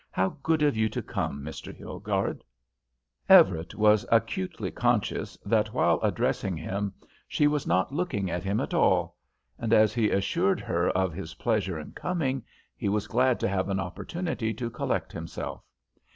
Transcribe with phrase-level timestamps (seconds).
[0.09, 1.71] How good of you to come, Mr.
[1.71, 2.43] Hilgarde."
[3.29, 6.91] Everett was acutely conscious that while addressing him
[7.27, 9.15] she was not looking at him at all,
[9.59, 12.43] and, as he assured her of his pleasure in coming,
[12.75, 15.63] he was glad to have an opportunity to collect himself.